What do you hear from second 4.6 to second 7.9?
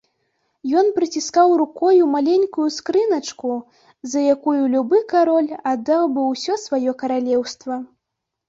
любы кароль аддаў бы ўсё сваё каралеўства.